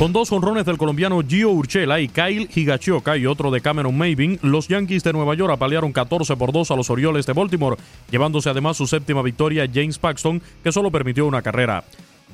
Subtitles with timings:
[0.00, 4.38] Con dos honrones del colombiano Gio Urchela y Kyle Higachioka y otro de Cameron Mavin,
[4.40, 7.76] los Yankees de Nueva York apalearon 14 por 2 a los Orioles de Baltimore,
[8.10, 11.84] llevándose además su séptima victoria James Paxton, que solo permitió una carrera.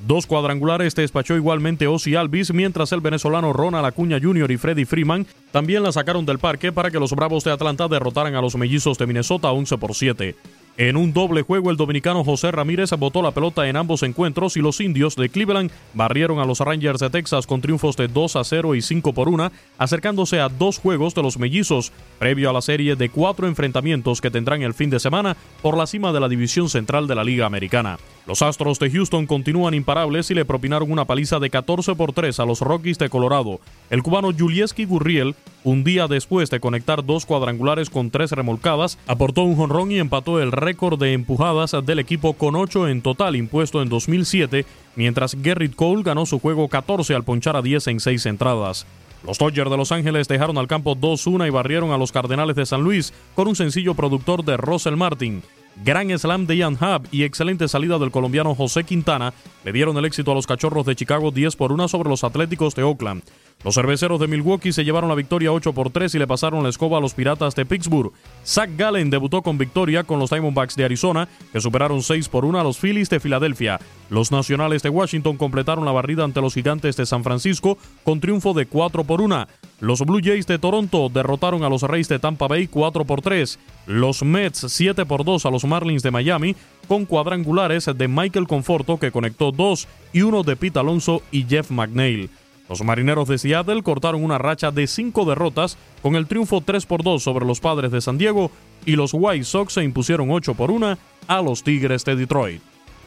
[0.06, 4.48] Dos cuadrangulares despachó igualmente Ozzy Alvis, mientras el venezolano Ronald Acuña Jr.
[4.52, 8.36] y Freddy Freeman también la sacaron del parque para que los Bravos de Atlanta derrotaran
[8.36, 10.36] a los Mellizos de Minnesota 11 por 7.
[10.78, 14.60] En un doble juego, el dominicano José Ramírez botó la pelota en ambos encuentros y
[14.60, 18.44] los indios de Cleveland barrieron a los Rangers de Texas con triunfos de 2 a
[18.44, 22.60] 0 y 5 por 1, acercándose a dos juegos de los mellizos, previo a la
[22.60, 26.28] serie de cuatro enfrentamientos que tendrán el fin de semana por la cima de la
[26.28, 27.96] división central de la Liga Americana.
[28.26, 32.38] Los Astros de Houston continúan imparables y le propinaron una paliza de 14 por 3
[32.40, 33.60] a los Rockies de Colorado.
[33.88, 39.42] El cubano Julieski Gurriel, un día después de conectar dos cuadrangulares con tres remolcadas, aportó
[39.42, 43.82] un jonrón y empató el récord de empujadas del equipo con 8 en total impuesto
[43.82, 48.26] en 2007, mientras Gerrit Cole ganó su juego 14 al ponchar a 10 en 6
[48.26, 48.86] entradas.
[49.26, 52.64] Los Dodgers de Los Ángeles dejaron al campo 2-1 y barrieron a los Cardenales de
[52.64, 55.42] San Luis con un sencillo productor de Russell Martin.
[55.84, 59.34] Gran slam de Ian Hub y excelente salida del colombiano José Quintana
[59.64, 62.76] le dieron el éxito a los Cachorros de Chicago 10 por 1 sobre los Atléticos
[62.76, 63.24] de Oakland.
[63.64, 66.68] Los cerveceros de Milwaukee se llevaron la victoria 8 por 3 y le pasaron la
[66.68, 68.12] escoba a los Piratas de Pittsburgh.
[68.44, 72.60] Zach Gallen debutó con victoria con los Diamondbacks de Arizona, que superaron 6 por 1
[72.60, 73.80] a los Phillies de Filadelfia.
[74.08, 78.54] Los Nacionales de Washington completaron la barrida ante los Gigantes de San Francisco con triunfo
[78.54, 79.48] de 4 por 1.
[79.80, 83.58] Los Blue Jays de Toronto derrotaron a los Reyes de Tampa Bay 4 por 3.
[83.86, 86.54] Los Mets 7 por 2 a los Marlins de Miami
[86.86, 91.70] con cuadrangulares de Michael Conforto que conectó 2 y uno de Pete Alonso y Jeff
[91.70, 92.30] McNeil.
[92.68, 97.02] Los marineros de Seattle cortaron una racha de cinco derrotas con el triunfo 3 por
[97.02, 98.50] 2 sobre los padres de San Diego
[98.84, 102.60] y los White Sox se impusieron 8 por 1 a los Tigres de Detroit.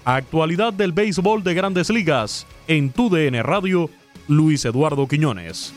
[0.05, 3.89] Actualidad del béisbol de grandes ligas en tu DN Radio,
[4.27, 5.73] Luis Eduardo Quiñones.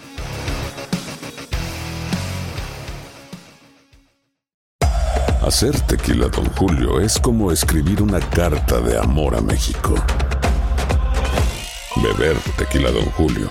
[5.44, 9.96] Hacer tequila, Don Julio, es como escribir una carta de amor a México.
[11.96, 13.50] Beber tequila, Don Julio